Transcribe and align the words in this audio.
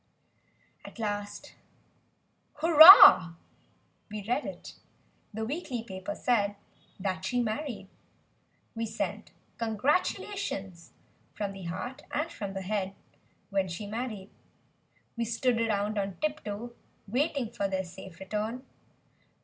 At 0.83 0.97
last 0.97 1.53
"Hurrah!" 2.55 3.35
We 4.09 4.23
read 4.27 4.47
it. 4.47 4.73
The 5.31 5.45
weekly 5.45 5.83
paper 5.83 6.15
said. 6.15 6.55
That 6.99 7.23
she 7.23 7.39
married! 7.39 7.87
We 8.73 8.87
sent 8.87 9.29
congratulations, 9.59 10.93
from 11.35 11.51
the 11.51 11.65
heart 11.65 12.01
and 12.09 12.31
from 12.31 12.55
the 12.55 12.63
head— 12.63 12.95
When 13.51 13.67
she 13.67 13.85
married; 13.85 14.31
We 15.15 15.23
stood 15.25 15.61
around 15.61 15.99
on 15.99 16.15
tip 16.19 16.43
toe, 16.43 16.73
waiting 17.07 17.51
for 17.51 17.67
their 17.67 17.83
safe 17.83 18.19
return. 18.19 18.65